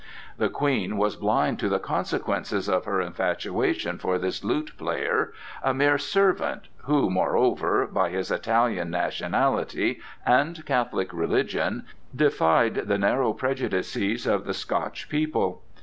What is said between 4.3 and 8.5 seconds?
lute player, a mere servant, who moreover, by his